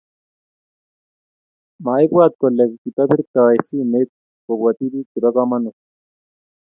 Maibwat 1.83 2.33
kole 2.39 2.65
kitobirei 2.81 3.61
simet 3.67 4.09
kobwotyi 4.45 4.85
bik 4.93 5.07
chebo 5.11 5.29
komonut 5.35 5.77